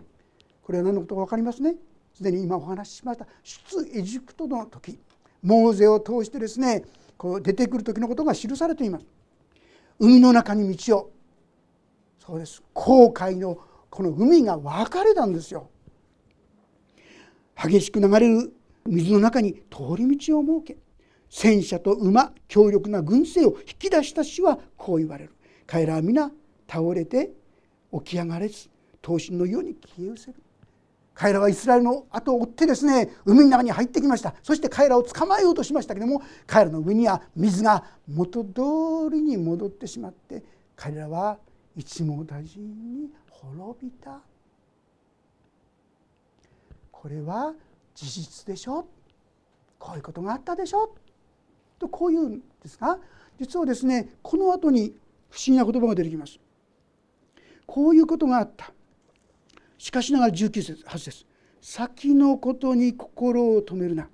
[0.63, 1.75] これは何のことか分かりますね？
[2.13, 4.99] すでに今お話ししました出エジプトの時。
[5.43, 6.83] モーゼを通してですね
[7.15, 9.05] こう出てくる時のことが記されています。
[9.99, 11.11] 海の中に道を。
[12.19, 12.61] そうです。
[12.73, 15.69] 航海のこの海が分かれたんですよ。
[17.55, 18.51] 激しく流れる
[18.85, 20.77] 水の中に通り道を設け
[21.29, 25.31] 戦車と馬強力な軍勢を引き出した死はこう言われる。
[25.65, 26.31] 彼らは皆
[26.67, 27.31] 倒れて
[27.93, 28.69] 起き上がれず
[29.01, 30.41] 刀身のように消え失せる。
[31.13, 34.35] 彼らはイスラエルの後を追ってですね海の中に入ってきました。
[34.43, 40.43] そして彼らを捕まえようとしましたけども彼らの上には水が元通りに戻ってしまって
[40.75, 41.39] 彼らは
[41.75, 42.63] 一網打尽
[42.93, 44.21] に滅びた。
[46.91, 47.53] これは
[47.95, 48.87] 事実でしょ。
[49.79, 50.95] こういうことがあったでしょ。
[51.79, 52.99] とこういうんですが
[53.39, 54.95] 実はですねこの後に
[55.29, 56.39] 不思議な言葉が出てきます。
[57.65, 58.71] こういうことがあった。
[59.77, 61.25] しかしながら19節8節。
[61.61, 64.07] 先のことに心を止めるな。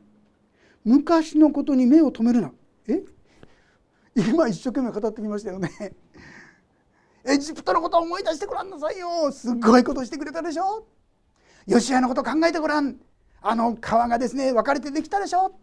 [0.84, 2.52] 昔のことに目を留めるな。
[2.88, 3.04] え？
[4.16, 5.70] 今一生懸命語ってきましたよね。
[7.26, 9.32] エジプトのことを思い出してごらんなさいよ。
[9.32, 10.86] すごいことしてくれたでしょ。
[11.68, 12.98] ヨシアのこと考えてごらん。
[13.42, 15.56] あの川がですね分かれてできたでしょ。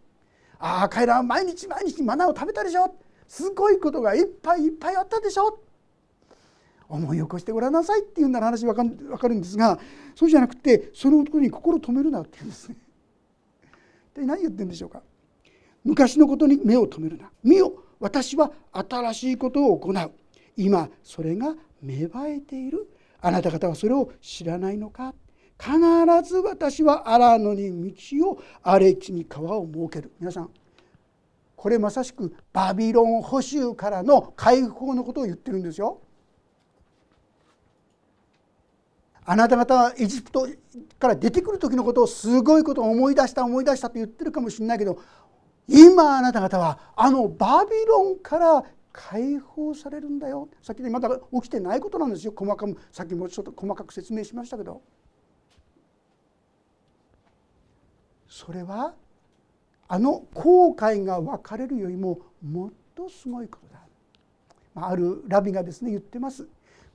[0.61, 2.95] ああ彼らは毎日毎日マナーを食べたでしょ。
[3.27, 5.59] すごいことがいっぱいいっぱいあったでしょ。
[6.89, 9.79] 思い起こしてごらんなさいっていうなら話分か分かるんですが
[10.17, 12.77] そうじゃなくてそのことに心を止めるなって言うんですね。
[14.13, 15.03] 一体何言ってるんでしょうか。
[15.83, 17.31] 昔のことに目を留めるな。
[17.43, 20.11] 見よ私は新しいことを行う。
[20.57, 22.87] 今それが芽生えている。
[23.23, 25.15] あなた方はそれを知らないのか。
[25.61, 25.79] 必
[26.27, 30.11] ず私は荒野に道を荒れ地に川を設ける。
[30.19, 30.51] 皆さん
[31.55, 36.01] これまさしくバビロン捕囚からの解放のことを言ってるんですよ。
[39.27, 40.49] あなた方はエジプト
[40.99, 44.99] から出てくる時のことをすごいことを思い出した思い出したと言ってるかもしれないけど
[45.69, 50.49] 今あなた方はあのバビロンから解放されるんだよ。
[50.63, 52.33] 先でまだ起きてないことなんですよ。
[52.35, 54.81] 細かくさっきもちょっと細かく説明しましたけど。
[58.31, 58.95] それは
[59.89, 63.81] あの後悔が分かれるよりももっとすごいことだ。
[64.87, 66.47] あるラビがですね言ってます。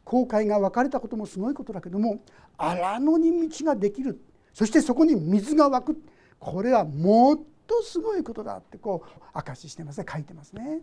[0.06, 2.20] 航海が分かれたこともすごいことだけども
[2.58, 4.22] 荒野に道ができる。
[4.54, 6.02] そしてそこに水が湧く。
[6.40, 10.06] これはもっとすごいことだってこう証ししてますね。
[10.10, 10.80] 書いてますね。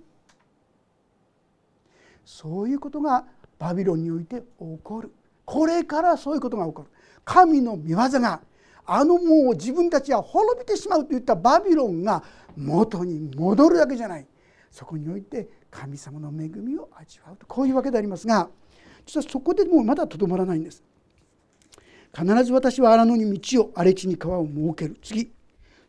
[2.26, 3.24] そういうことが
[3.58, 5.10] バビロンにおいて起こる。
[5.46, 6.88] これからそういうことが起こる。
[7.24, 8.42] 神の御業が
[8.84, 12.22] あのもう自分たちは滅びてしまうといったバビロンが
[12.56, 14.26] 元に戻るだけじゃない。
[14.70, 17.46] そこにおいて神様の恵みを味わうと。
[17.46, 18.48] こういうわけでありますが
[19.04, 20.82] 実はそこでもうまだとどまらないんです。
[22.16, 24.98] 必ず私は荒野に道を荒れ地に川を設ける。
[25.02, 25.32] 次。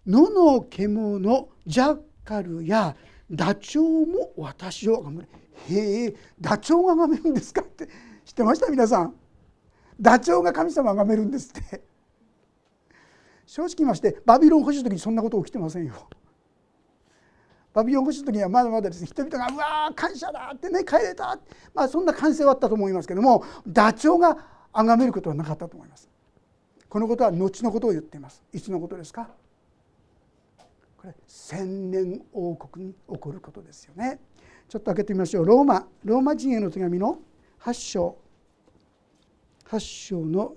[0.05, 2.95] 野の獣ジャッカルや
[3.31, 5.27] ダチョウも私を崇める。
[5.69, 7.87] へえダチョウが崇めるんですかって
[8.25, 8.69] 知ってました？
[8.69, 9.15] 皆さん。
[9.99, 11.83] ダチョウが神様を崇めるんですって。
[13.53, 15.93] 正直言いましてバビロン保守の時にそんなこと起きてませんよ。
[17.71, 21.39] バビロン保守の時にはまだまだですね人々が「うわー感謝だ!」ってね帰れた
[21.71, 24.35] まあそんな歓声はあったと思いますけどもダチョウが
[24.73, 26.09] 崇めることはなかったと思います。
[26.89, 28.43] このことは後のことを言っています。
[28.51, 29.29] いつのことですか？
[30.97, 34.19] これ千年王国に起こることですよね。
[34.67, 35.45] ちょっと開けてみましょう。
[35.45, 37.19] ローマローマ人への手紙の
[37.61, 38.17] 8章。
[39.67, 40.55] 8章の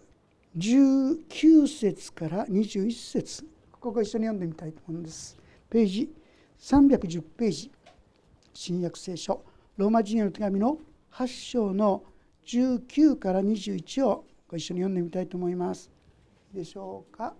[0.56, 3.44] 19節から21節
[3.80, 5.38] ここ一緒に読んでみたいと思うんです
[5.68, 6.10] ページ
[6.60, 7.70] 310ページ
[8.54, 9.44] 新約聖書
[9.76, 10.78] ローマ人への手紙の
[11.12, 12.02] 8章の
[12.46, 15.90] 19から21をご一緒に読んでみたいと思います。
[16.54, 17.34] いいでしょうか。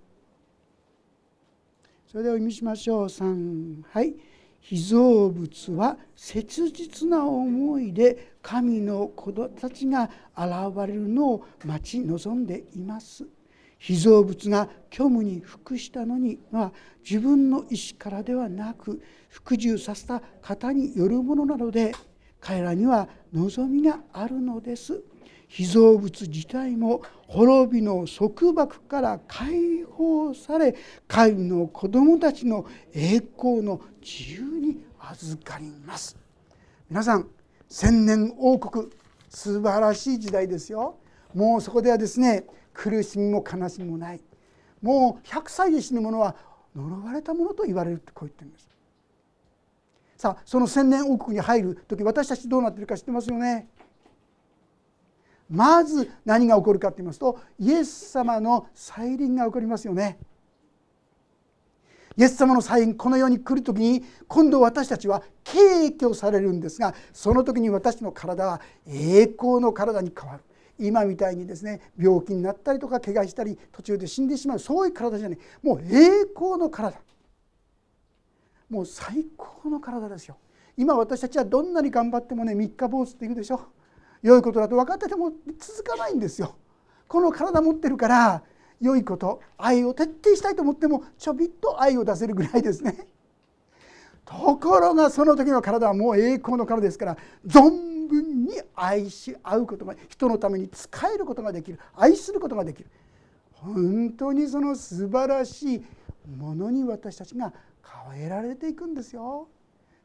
[2.07, 3.05] それではお読みしましょう。
[3.07, 4.15] 3はい
[4.69, 10.51] 被造物は切実な思いで神の子たちが現
[10.89, 13.25] れるのを待ち望んでいます。
[13.79, 16.73] 被造物が虚無に服したのには
[17.09, 21.93] 自分の意志からではなく服従させた方によるものなので
[22.41, 25.01] 彼らには望みがあるのです。
[25.49, 30.75] 被造物自体も滅びの束縛から解放され
[31.09, 36.17] 神の子供たちの栄光の自由に預かります。
[36.91, 37.29] 皆さん
[37.69, 38.91] 千年王国
[39.29, 40.99] 素晴らしい時代ですよ。
[41.35, 44.21] もうそこではですね苦しみも悲しみもない。
[44.83, 46.37] もう100歳で死ぬ者は
[46.75, 48.69] 呪われたものと言われるってこう言ってるんです。
[50.17, 53.69] さあその千年王国に入る時私たちどうなってるか知ってますよね？
[55.49, 60.19] まず何が起こるかと言いますとイエス様の再臨が起こりますよね。
[62.19, 70.43] イエス様の再臨この世に来る時に今度私たちは敬虚されるんですがその時に私の体は栄光の体に変わる。
[70.79, 74.59] 今みたいにですね病気になったりとか怪我したり途中で死んでしまう。
[74.59, 75.39] そういう体じゃない。
[75.63, 76.99] もう栄光の体。
[78.69, 80.39] もう最高の体ですよ。
[80.77, 83.61] 今私たちはどんなに頑張ってもね三日坊主って言うでしょ。
[84.27, 86.57] 良いことだと分かってても続かないんですよ。
[87.07, 88.43] この体持ってるから
[88.81, 93.07] 良いこと愛を徹底したいと思ってもちょびっと愛を出せるぐらいですね。
[94.25, 102.91] ところがその時の体はもう栄光の体ですから存分に愛し合うことが人のために仕えることができる愛することができる
[103.53, 105.87] 本当にその素晴らしい
[106.37, 107.53] ものに私たちが
[108.13, 109.47] 変えられていくんですよ。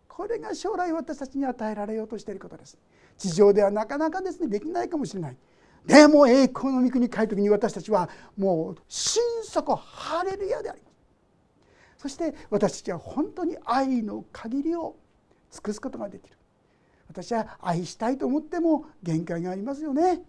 [0.07, 2.77] これが将来私たちに与えられようとしていることです。
[3.21, 5.38] 地上ではなかなかですねできないかもしれない。
[5.86, 10.91] でも栄光の御国に帰る時に私たちはもう心底ハレルヤであります
[11.97, 14.95] そして私たちは本当に愛の限りを
[15.51, 16.36] 尽くすことができる。
[17.07, 20.23] 私は愛したいと思っても限界がありますよね。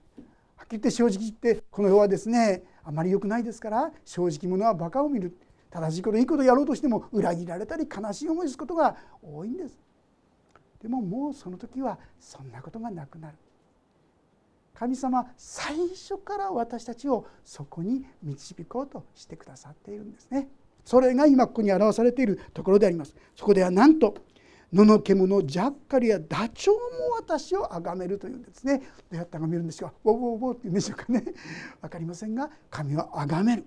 [0.56, 5.36] はっきり言って正直言ってこの世はですねあまり良くないですから正直者はバカを見る。
[5.70, 9.78] 正しいこといいことやろうとしても裏切られたり悲しい思いすることが多いんです。
[10.82, 13.36] でももうその時はそんなことがなくなる。
[14.74, 20.48] 神様最初から私たちをそこに導こうとしてくださっているんですね。
[20.84, 23.14] それが今ここに表されているところであります。
[23.36, 24.16] そこではなんと
[24.72, 26.80] 野の獣ジャッカルやダチョウも
[27.18, 28.78] 私を崇めるというんですね。
[28.78, 31.24] どうやって崇めるんですかウォーウォーウォーって言うんでしょうかね。
[31.80, 33.64] 分かりませんが神は崇める。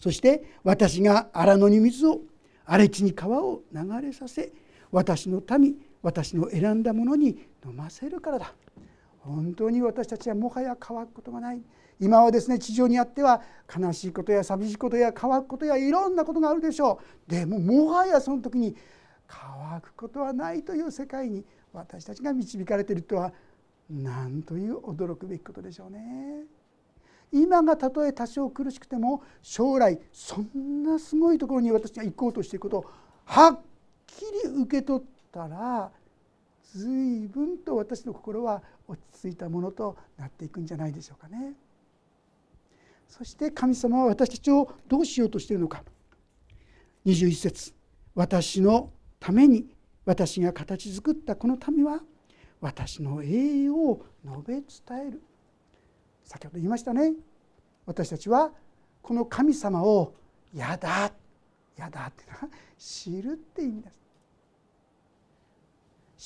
[0.00, 2.20] そして私が荒野に水を
[2.66, 4.52] 荒れ地に川を流れさせ
[4.90, 8.54] 私の民私の選んだものに飲ませるからだ。
[9.20, 11.62] 本当に私たちはもはや乾くことがない。
[11.98, 13.40] 今はですね地上にあっては
[13.74, 17.30] 悲しいことや寂しいことや乾くことやいろんなことがあるでしょう。
[17.30, 18.76] でももはやその時に
[19.26, 23.32] 乾くことはないという世界に私たちが導かれているとは
[23.88, 26.44] 何という驚くべきことでしょうね。
[27.32, 32.84] 今がたとえ多少苦しくても将来そんなすごいところに私が行こうとしていることを
[33.24, 33.60] はっ
[34.06, 35.90] きり受け取ったら
[36.72, 41.54] 随分と私の心は落ち着いたものとなっていくんじゃないでしょうかね。
[43.08, 45.82] そして神様は私たちをどうしようとしているのか。
[47.04, 47.74] 21節。
[48.14, 49.66] 私のために
[50.04, 52.00] 私が形作ったこの民は
[52.60, 55.22] 私の栄養を述べ伝える。
[56.24, 57.14] 先ほど言いましたね。
[57.86, 58.52] 私たちは
[59.02, 60.14] この神様を
[60.54, 61.12] 「やだ」
[61.76, 64.03] 「やだ」っていうのは知るって意味です。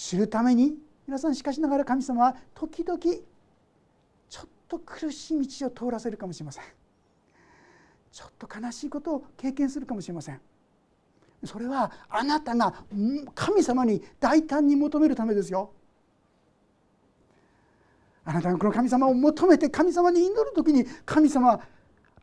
[0.08, 0.72] 知るために
[1.06, 6.64] 皆さんしかしながら神様は時々ちょっと苦しい道を通らせるかもしれません。
[8.10, 10.40] ちょっと悲しいことを経験するかもしれません。
[11.44, 12.72] それはあなたが
[13.34, 15.72] 神様に大胆に求めるためですよ。
[18.24, 21.60] あなたがこの神様を求めて神様に祈る時に神様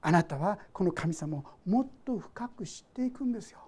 [0.02, 3.60] あなたはこの神様をもっと深く知っていくんですよ。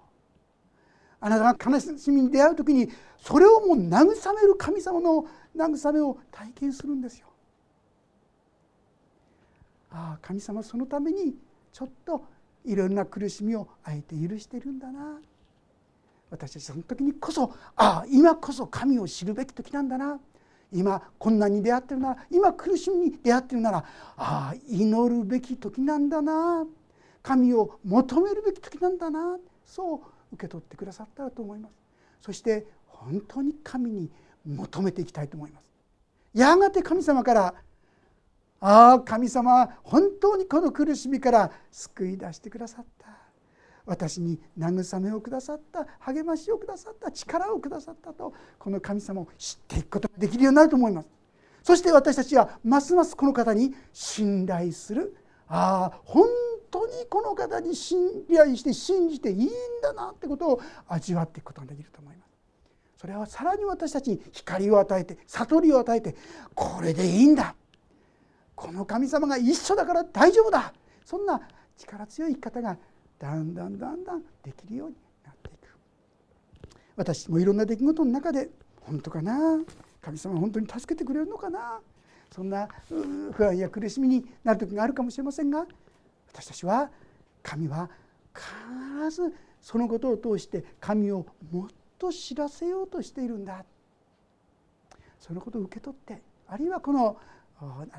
[1.20, 2.88] あなたが悲しみに出会う時に
[3.18, 7.26] それをもう慰める神様の慰めを体験するんですよ。
[9.90, 11.34] ああ神様そのために
[11.72, 12.24] ちょっと
[12.64, 15.18] いろんな苦しみをあえて許してるんだな。
[16.30, 20.20] 私たちその時にこそああ今こそ神を知るべき時なんだな。
[20.70, 26.66] 今困難に出会ってるなら今苦しみに出会ってるならああ祈るべき時なんだな。
[27.22, 29.38] 神を求めるべき時なんだな。
[29.64, 30.00] そう
[30.32, 31.74] 受け取ってくださったらと思います。
[32.20, 34.10] そして本当に神に
[34.46, 35.64] 求めていきたいと思います。
[36.34, 37.54] やがて神様から
[38.60, 43.08] ああ神様本当にこの苦しみから救い出してくださった。
[43.86, 45.86] 私に慰めをくださった。
[46.00, 47.10] 励ましをくださった。
[47.10, 51.08] 力をくださったとこの神様を知っていくことができるようになると思います。
[51.62, 55.16] そして私たちはますますこの方に信頼する。
[55.48, 56.26] ああ本
[56.70, 59.50] 当にこの方に信頼して信じていいん
[59.82, 62.28] だなってことを味わっていくことができると思います。
[62.96, 66.16] それはさらに私たちに光を与えて悟りを与えて
[66.54, 67.54] これでいいんだ。
[68.54, 70.72] この神様が一緒だから大丈夫だ。
[71.04, 71.40] そんな
[71.76, 72.76] 力強い生き方が
[73.18, 75.68] だんだんだんだんできるようになっていく。
[76.96, 78.50] 私もいろんな出来事の中で
[78.80, 79.60] 本当かな？
[80.00, 81.80] 神様本当に助けてくれるのかな？
[82.34, 82.68] そんな
[83.32, 85.66] 不安や苦しみになる時があるかもしれませんが
[86.38, 86.88] 私たちは
[87.42, 87.90] 神は
[88.32, 91.68] 必ずそのことを通して神をもっ
[91.98, 93.64] と知らせようとしているんだ。
[95.18, 97.16] そのことを受け取ってあるいはこの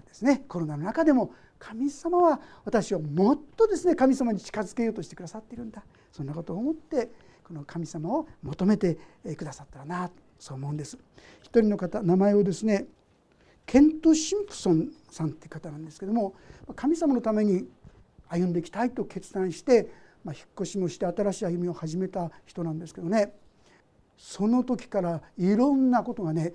[0.07, 5.83] ですねコロナの中でも神様は私をもっとですね神様に近づけようとしてくださっているんだ。
[6.13, 7.11] そんなことを思って
[7.43, 8.97] この神様を求めて
[9.35, 10.09] くださったらな
[10.39, 10.97] そう思うんです。
[11.41, 12.87] 一人の方名前をですね
[13.65, 16.33] ケント・シンプソンさんって方なんですけども
[16.75, 17.67] 神様のために
[18.29, 19.89] 歩んでいきたいと決断して、
[20.23, 23.33] まあ、引っ越しもして新しい歩みを始めた人なんですけどね。
[24.17, 26.53] その時からいろんなことがね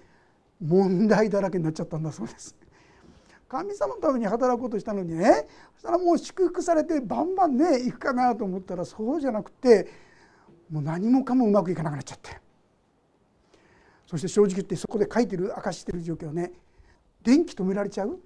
[0.61, 2.55] 問題だらけになっちゃったんだそうです。
[3.49, 9.89] 神様のために働こうとしたのにねそしたらもう祝福されてバンバンね行くかなと思ったらそうじゃなくて
[10.71, 12.41] もう何もかもうまくいかなくなっちゃって。
[14.07, 16.53] そして正直言ってそこで書いてる明かしてる状況ね。
[17.23, 18.21] 電気止められちゃう？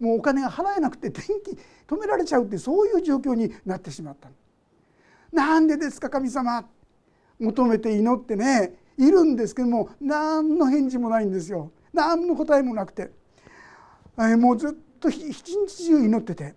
[0.00, 4.28] もうお金が払えなくて電気止められちゃうってそういう状況になってしまった
[5.32, 6.66] なんでですか神様。
[7.38, 11.70] 求めて祈ってねいるんですけども何の返事もないんですよ。
[11.92, 13.10] 何の答えもなくて。
[14.16, 16.54] もうずっと一日中祈ってて。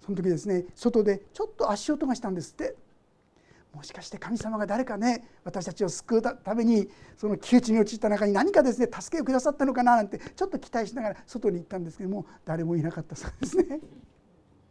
[0.00, 2.76] その時ですね外でちょっと足音がしたんですって。
[3.76, 13.80] もしかして神様が誰かね私たちを救うためにその窮地に陥った中に何かですね助けをくださったのかななんてちょっと期待しながら外に行ったんですけども誰もいなかったそうですね。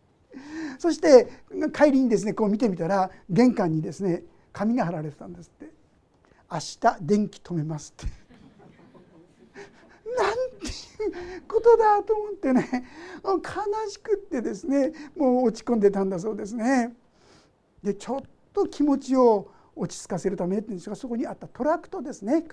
[0.80, 1.30] そして
[1.72, 5.72] 帰りにですねこう見てみたら玄関にですね紙が貼られてたんですって
[6.51, 8.08] 「明日電気止めます」って。
[10.18, 10.70] なんてい
[11.39, 12.88] うことだと思ってね
[13.24, 13.39] 悲
[13.91, 16.95] しくってですねもう落ち込んでたんだそうですね。
[17.84, 18.24] でちょっ
[18.56, 22.45] と気持ちを落ち着かせるためっていうんですがそこにあったトラクトですね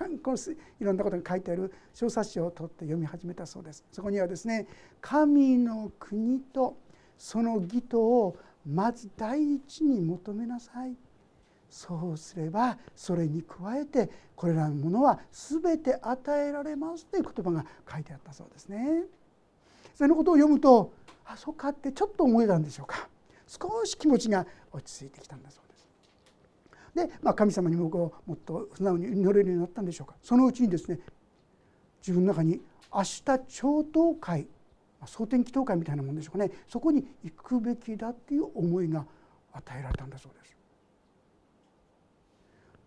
[0.80, 4.66] いろんなことが書いてある小冊子を取って読み始めたそうですそこにはですね
[5.00, 6.76] 神の国と
[7.16, 8.36] その義とを
[8.66, 10.96] まず第一に求めなさい
[11.70, 19.04] そうすればそれに加えてこれらのものは全て与えられますという言葉が書いてあったそうですね。
[19.94, 20.92] そのことを読むと
[21.24, 23.08] あそうかってちょっと思えたんでしょうか
[23.46, 25.71] 少し気持ちが落ち着いてきたんだそうです。
[26.94, 30.16] で、まあ、神様にもこうもっと素直に祈れるようになったんでしょうか。
[30.22, 30.98] そのうちにですね
[32.00, 32.60] 自分の中に
[32.92, 34.46] 明日超党会
[35.04, 36.50] 蒼天祈祷会みたいなもんでしょうかね。
[36.68, 39.06] そこに行くべきだっていう思いが
[39.52, 40.56] 与えられたんだそうです。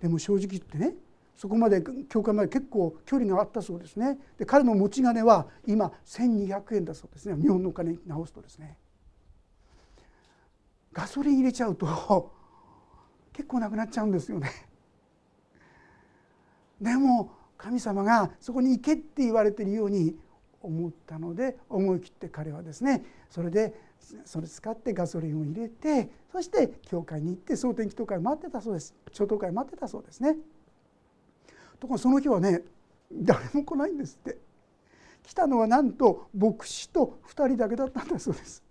[0.02, 0.94] でも正直言ってね
[1.36, 4.18] そこまで教会まで結構距離があったそうですね。
[4.38, 7.42] で彼の持ち金は今1200円だそうですね。
[7.42, 8.78] 日本のお金に直すとですね。
[10.94, 12.32] ガソリン入れちゃうと
[13.36, 14.50] 結構なくなっちゃうんですよね。
[16.80, 20.18] でも神様がそこに行けって言われているように
[20.62, 23.74] 思ったので思い切って彼はですねそれで
[24.24, 28.96] それ使ってガソリンを入れてそして教会に行って蒼天祈祷会を待ってたそうです。
[29.12, 30.38] 超祷会を待ってたそうですね。
[31.80, 32.64] ところがその日はね
[33.12, 34.38] 誰も来ないんですって。
[35.24, 38.64] 来たのはなんと牧師と2人だけだったんだそうです。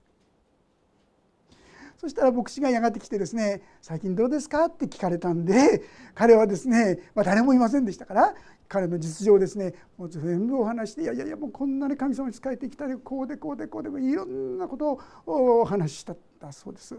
[1.96, 5.82] そしたら牧師がやがて来てですね「最近どうですか?」って聞かれたんで
[6.14, 8.34] 彼はですね、まあ、誰もいませんでしたから
[8.68, 16.16] 彼の実情をですねもう全部お話して「いやいやいやもうこんなに神様に仕えてきたりこうでこうでこうでいろんなことをお話しした
[16.52, 16.96] そうです。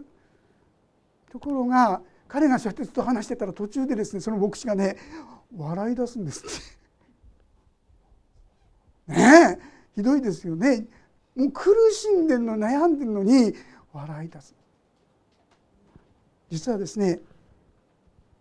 [1.30, 4.96] ところが彼がそうやってずっと話してたら途中でですねその牧師がね
[5.56, 6.44] 笑い出すんですっ
[9.08, 9.14] て。
[9.20, 10.88] ねえひどいですよね。
[11.36, 13.54] もう苦しんでるの悩んでるのに
[13.94, 14.56] 笑い出す。
[16.50, 17.20] 実はですね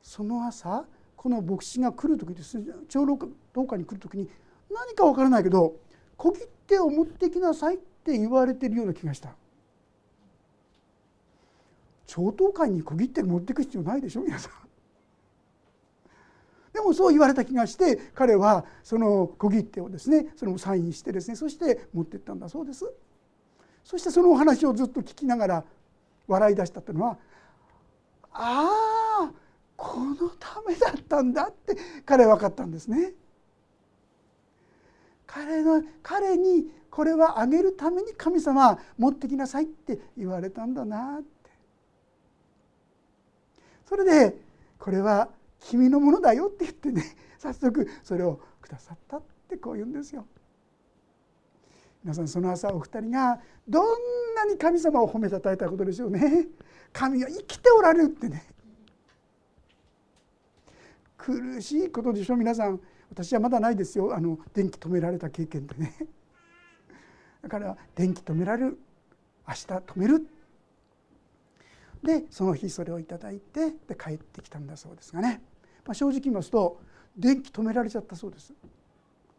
[0.03, 0.85] その朝
[1.17, 3.19] この牧師が来る時ですね長老
[3.53, 4.29] 堂下に来る時に
[4.71, 5.77] 何か分からないけど
[6.17, 9.31] 小切手を持ってきなさいって言われてるような気がした
[12.07, 14.53] 長老会に小切手持っていく必要ないでしょ皆さん。
[16.73, 22.93] でもそう言われた気がして彼はその小切手をですねそのサインしてですねそして持ってったんだそうです。
[23.85, 25.65] そしてそのお話をずっと聞きながら
[26.27, 27.19] 笑い出したというのは
[28.35, 29.33] ああ
[29.77, 33.13] このためだったんだって彼は分かったんですね。
[35.27, 41.51] 彼の彼にこれはあげるために神様持ってきなさいって言われたんだなって
[43.85, 44.37] それで
[44.79, 45.29] これは
[45.59, 47.03] 君のものだよって言ってね
[47.39, 50.27] 早速それをくださったってこう言うんですよ。
[52.05, 56.49] 皆さんその朝お二人がどんなに神様を褒めたたえたことでしょうね。
[56.95, 58.47] 神は生きておられるってね。
[61.19, 62.81] 苦しいことでしょ皆さん。
[63.11, 64.15] 私はまだないですよ。
[64.15, 65.97] あの電気止められた経験でね。
[67.43, 68.79] だから電気止められる。
[69.47, 70.27] 明日止める。
[72.05, 75.43] でその日それを頂いてで帰ってきたんだそうですがね、
[75.87, 76.79] まあ、正直言いますと
[77.17, 78.55] 電気止められちゃったそうです。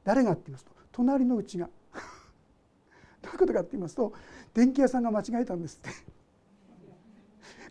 [0.03, 1.69] 誰がって言いますと隣のうちが。
[3.21, 4.13] どういうことかって言いますと
[4.53, 6.14] 電気屋さんが間違えたんですって。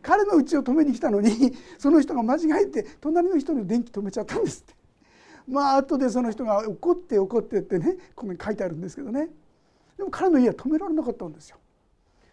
[0.04, 4.74] 彼の家を止めに来たのに その人が間違えて隣の人の電気止めちゃったんですって。
[5.48, 9.30] まあ後でその人が怒って怒ってってねここに書いてあるんですけどね。
[9.96, 11.56] でも彼の家は止められなかったんですよ。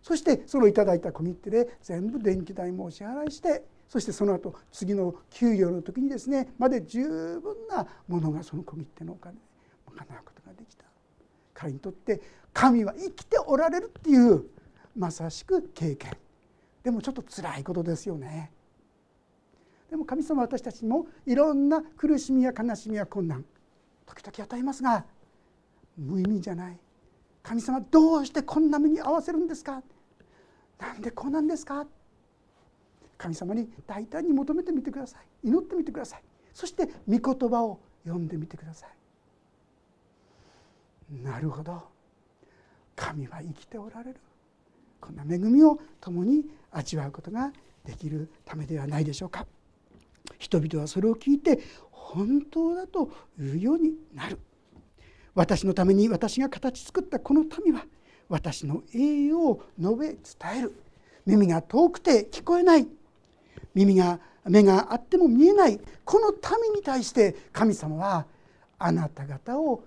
[0.02, 7.08] そしてそのいただいた小切手で全部電気代もお支払いしてそしてその後次の給料の時にですねまで十
[7.40, 9.42] 分なものがその小切手のお金で
[9.86, 10.86] 賄うことができた。
[11.54, 12.20] 彼にとって
[12.52, 14.46] 神は生きておられるっていう
[14.98, 16.12] まさしく経験。
[16.84, 18.52] でもちょっと辛いことですよね。
[19.90, 23.44] でも神様私たちもいろんな苦しみや悲しみや困難
[24.06, 25.06] 時々与えますが
[25.98, 26.80] 無意味じゃない。
[27.44, 29.84] 神様どうしてこんな目に合わせるんですか？
[30.80, 31.86] なんでこうなんですか？
[33.18, 35.50] 神様に大胆に求めてみてください。
[35.50, 36.24] 祈ってみてください。
[36.54, 38.88] そして御言葉を読んでみてくださ
[41.12, 41.22] い。
[41.22, 41.84] なるほど。
[42.96, 44.20] 神は生きておられる。
[45.02, 47.52] こんな恵みを共に味わうことが
[47.84, 49.46] できるためではないでしょうか。
[50.38, 54.40] 人々はそれを聞いて本当だというようになる。
[55.34, 57.86] 私のために私が形作ったこの民は
[58.30, 60.18] 私の栄養を述べ伝
[60.60, 60.76] える。
[61.26, 62.88] 耳が遠くて聞こえない。
[63.74, 65.80] 耳が目があっても見えない。
[66.06, 68.26] この民に対して神様は
[68.78, 69.84] あなた方を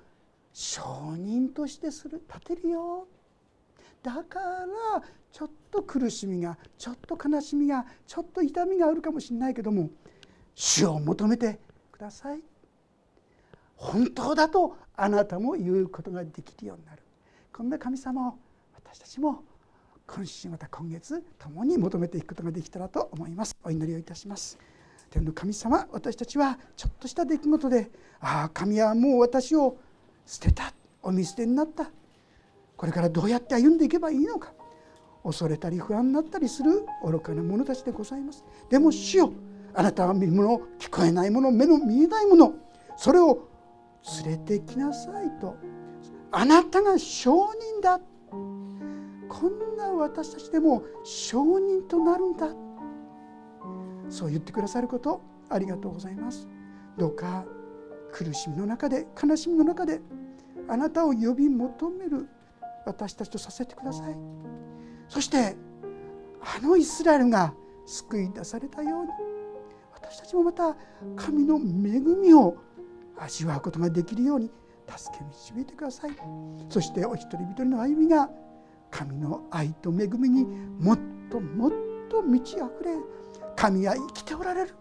[0.53, 2.23] 証人としてする。
[2.29, 3.07] 立てるよ。
[4.05, 5.03] だから
[5.33, 9.89] ちょっと苦しみがちょっと悲しみがちょっと痛みがあるかもしれないけども
[10.55, 11.59] 主を求めて
[11.91, 12.41] ください。
[13.77, 17.03] 本当だとあなたも言うことができるようになる。
[17.51, 18.35] こんな神様を
[18.75, 19.43] 私たちも
[20.07, 23.57] 今週また今月共に求めていくことができたらと思います。
[23.65, 24.59] お祈りをいたします。
[25.09, 27.91] 天の神様私たちはちょっとした出来事で
[28.21, 29.79] ああ神はもう私を
[30.27, 30.75] 捨てた。
[31.03, 31.91] お見捨てになった。
[32.85, 34.53] これからどうやって歩んでいけばいいのか。
[35.24, 38.45] 恐れたり不安になったりする愚かな者たちでございます。
[38.68, 39.32] でも主よ
[39.72, 42.53] あなたは見るもの聞こえないもの目の見えないもの
[42.99, 43.49] それを
[44.22, 45.57] 連れてきなさいと。
[46.30, 47.99] あなたが証人だ。
[48.28, 52.49] こんな私たちでも証人となるんだ。
[54.11, 56.47] そう言ってくださることありがとうございます。
[56.99, 57.47] どうか
[58.12, 60.03] 苦しみの中で悲しみの中で
[60.68, 62.28] あなたを呼び求める
[62.87, 64.16] 私たちとさせてください。
[65.09, 65.57] そして
[66.41, 67.55] あのイスラエルが
[67.87, 69.11] 救い出されたように
[69.93, 70.76] 私たちもまた
[71.16, 72.57] 神の恵みを
[73.18, 74.51] 味わうことができるように
[74.89, 76.11] 助け導いてください。
[76.68, 78.28] そしてお一人一人の歩みが
[78.91, 80.99] 神の愛と恵みにもっ
[81.30, 81.72] ともっ
[82.11, 82.97] と満ち溢れ
[83.57, 84.74] 神は生きておられる。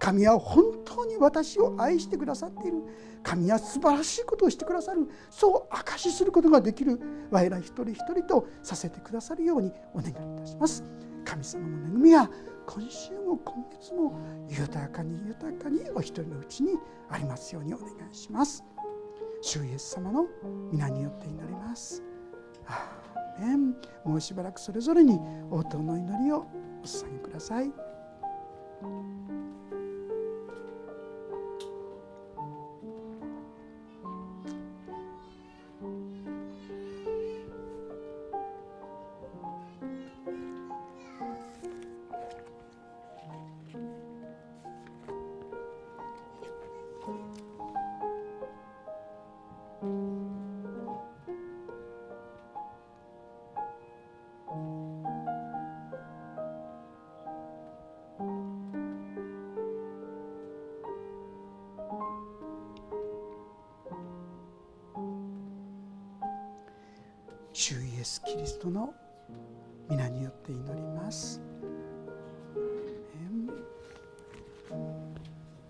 [0.00, 2.82] 神は本当に私を愛してくださっている。
[3.22, 5.06] 神は素晴らしいことをしてくださる。
[5.28, 6.98] そう証しすることができる。
[7.30, 10.82] 我ら一人一人とさせてくださるようにお願いいたします。
[11.24, 12.30] 神様の恵みは
[12.66, 16.78] 今週も今月も豊かに豊かにお一人のうちに
[17.10, 18.64] ありますようにお願いします。
[19.42, 20.26] 主イエス様の
[20.72, 22.02] 皆によって祈ります。
[22.66, 23.76] アーメン。
[24.04, 25.20] もうしばらくそれぞれに
[25.50, 26.46] 応答の祈りを
[26.82, 27.70] お捧げください。